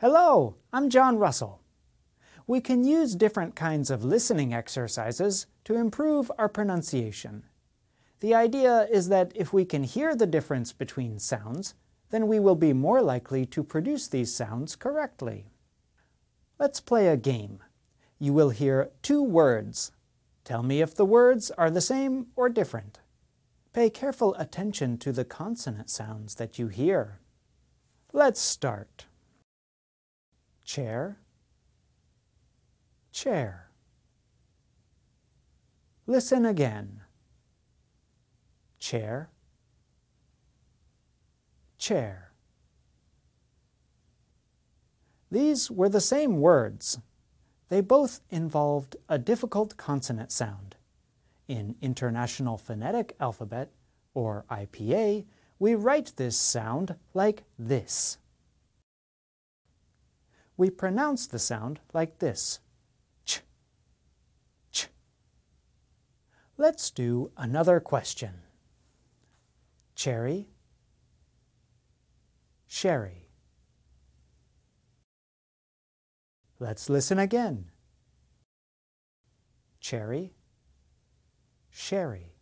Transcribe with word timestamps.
Hello, 0.00 0.54
I'm 0.72 0.90
John 0.90 1.18
Russell. 1.18 1.60
We 2.46 2.60
can 2.60 2.84
use 2.84 3.16
different 3.16 3.56
kinds 3.56 3.90
of 3.90 4.04
listening 4.04 4.54
exercises 4.54 5.46
to 5.64 5.74
improve 5.74 6.30
our 6.38 6.48
pronunciation. 6.48 7.42
The 8.20 8.32
idea 8.32 8.86
is 8.92 9.08
that 9.08 9.32
if 9.34 9.52
we 9.52 9.64
can 9.64 9.82
hear 9.82 10.14
the 10.14 10.24
difference 10.24 10.72
between 10.72 11.18
sounds, 11.18 11.74
then 12.10 12.28
we 12.28 12.38
will 12.38 12.54
be 12.54 12.72
more 12.72 13.02
likely 13.02 13.44
to 13.46 13.64
produce 13.64 14.06
these 14.06 14.32
sounds 14.32 14.76
correctly. 14.76 15.50
Let's 16.60 16.78
play 16.78 17.08
a 17.08 17.16
game. 17.16 17.58
You 18.20 18.32
will 18.32 18.50
hear 18.50 18.90
two 19.02 19.20
words. 19.20 19.90
Tell 20.44 20.62
me 20.62 20.80
if 20.80 20.94
the 20.94 21.04
words 21.04 21.50
are 21.58 21.72
the 21.72 21.80
same 21.80 22.28
or 22.36 22.48
different. 22.48 23.00
Pay 23.72 23.90
careful 23.90 24.36
attention 24.36 24.96
to 24.98 25.10
the 25.10 25.24
consonant 25.24 25.90
sounds 25.90 26.36
that 26.36 26.56
you 26.56 26.68
hear. 26.68 27.18
Let's 28.12 28.40
start 28.40 29.07
chair, 30.68 31.18
chair. 33.10 33.70
Listen 36.06 36.44
again. 36.44 37.00
Chair, 38.78 39.30
chair. 41.78 42.32
These 45.30 45.70
were 45.70 45.88
the 45.88 46.02
same 46.02 46.38
words. 46.38 46.98
They 47.70 47.80
both 47.80 48.20
involved 48.28 48.96
a 49.08 49.18
difficult 49.18 49.78
consonant 49.78 50.30
sound. 50.30 50.76
In 51.48 51.76
International 51.80 52.58
Phonetic 52.58 53.16
Alphabet, 53.18 53.70
or 54.12 54.44
IPA, 54.50 55.24
we 55.58 55.74
write 55.74 56.12
this 56.16 56.36
sound 56.36 56.96
like 57.14 57.44
this 57.58 58.18
we 60.58 60.68
pronounce 60.68 61.28
the 61.28 61.38
sound 61.38 61.78
like 61.94 62.18
this. 62.18 62.58
Ch, 63.24 63.40
ch. 64.72 64.88
Let's 66.58 66.90
do 66.90 67.30
another 67.36 67.78
question. 67.78 68.42
Cherry, 69.94 70.48
sherry. 72.66 73.30
Let's 76.58 76.90
listen 76.90 77.20
again. 77.20 77.66
Cherry, 79.78 80.34
sherry. 81.70 82.34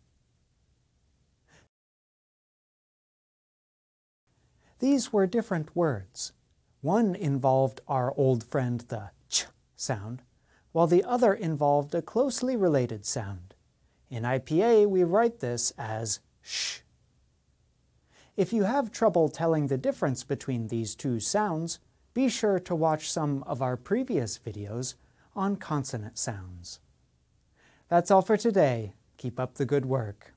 These 4.79 5.13
were 5.13 5.27
different 5.27 5.75
words. 5.75 6.33
One 6.87 7.15
involved 7.15 7.81
our 7.89 8.13
old 8.15 8.45
friend 8.45 8.79
the 8.79 9.09
ch 9.27 9.47
sound, 9.75 10.21
while 10.71 10.87
the 10.87 11.03
other 11.03 11.33
involved 11.33 11.93
a 11.93 12.01
closely 12.01 12.55
related 12.55 13.05
sound. 13.05 13.55
In 14.09 14.23
IPA, 14.23 14.87
we 14.87 15.03
write 15.03 15.41
this 15.41 15.73
as 15.77 16.21
sh. 16.41 16.79
If 18.37 18.53
you 18.53 18.63
have 18.63 18.89
trouble 18.89 19.27
telling 19.27 19.67
the 19.67 19.77
difference 19.77 20.23
between 20.23 20.69
these 20.69 20.95
two 20.95 21.19
sounds, 21.19 21.79
be 22.13 22.29
sure 22.29 22.57
to 22.61 22.73
watch 22.73 23.11
some 23.11 23.43
of 23.43 23.61
our 23.61 23.75
previous 23.75 24.39
videos 24.39 24.93
on 25.35 25.57
consonant 25.57 26.17
sounds. 26.17 26.79
That's 27.89 28.11
all 28.11 28.21
for 28.21 28.37
today. 28.37 28.93
Keep 29.17 29.41
up 29.41 29.55
the 29.55 29.65
good 29.65 29.85
work. 29.85 30.36